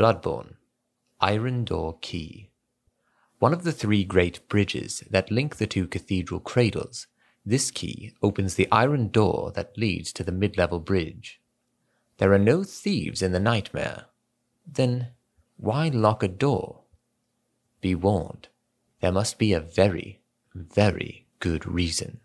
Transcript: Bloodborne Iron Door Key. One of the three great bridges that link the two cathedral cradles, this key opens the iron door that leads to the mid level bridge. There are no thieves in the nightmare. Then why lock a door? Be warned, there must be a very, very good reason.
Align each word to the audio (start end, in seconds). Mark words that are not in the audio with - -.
Bloodborne 0.00 0.54
Iron 1.20 1.64
Door 1.66 1.98
Key. 2.00 2.48
One 3.38 3.52
of 3.52 3.64
the 3.64 3.72
three 3.72 4.02
great 4.02 4.48
bridges 4.48 5.04
that 5.10 5.30
link 5.30 5.56
the 5.56 5.66
two 5.66 5.86
cathedral 5.86 6.40
cradles, 6.40 7.06
this 7.44 7.70
key 7.70 8.14
opens 8.22 8.54
the 8.54 8.66
iron 8.72 9.08
door 9.08 9.52
that 9.54 9.76
leads 9.76 10.10
to 10.14 10.24
the 10.24 10.32
mid 10.32 10.56
level 10.56 10.78
bridge. 10.78 11.42
There 12.16 12.32
are 12.32 12.38
no 12.38 12.64
thieves 12.64 13.20
in 13.20 13.32
the 13.32 13.38
nightmare. 13.38 14.06
Then 14.66 15.08
why 15.58 15.88
lock 15.88 16.22
a 16.22 16.28
door? 16.28 16.84
Be 17.82 17.94
warned, 17.94 18.48
there 19.02 19.12
must 19.12 19.38
be 19.38 19.52
a 19.52 19.60
very, 19.60 20.22
very 20.54 21.26
good 21.40 21.66
reason. 21.66 22.20